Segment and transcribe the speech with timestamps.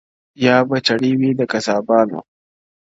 [0.45, 2.19] •یا به چړې وي د قصابانو-